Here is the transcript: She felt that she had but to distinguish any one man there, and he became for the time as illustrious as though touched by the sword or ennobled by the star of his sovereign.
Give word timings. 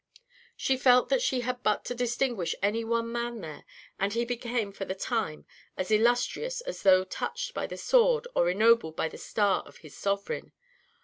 She 0.57 0.77
felt 0.77 1.09
that 1.09 1.21
she 1.21 1.41
had 1.41 1.61
but 1.61 1.85
to 1.85 1.93
distinguish 1.93 2.55
any 2.63 2.83
one 2.83 3.11
man 3.11 3.41
there, 3.41 3.65
and 3.99 4.11
he 4.11 4.25
became 4.25 4.71
for 4.71 4.83
the 4.83 4.95
time 4.95 5.45
as 5.77 5.91
illustrious 5.91 6.59
as 6.61 6.81
though 6.81 7.03
touched 7.03 7.53
by 7.53 7.67
the 7.67 7.77
sword 7.77 8.27
or 8.33 8.49
ennobled 8.49 8.95
by 8.95 9.09
the 9.09 9.19
star 9.19 9.61
of 9.61 9.77
his 9.85 9.95
sovereign. 9.95 10.53